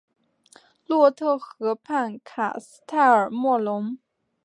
[0.87, 3.99] 洛特河畔卡斯泰尔莫龙。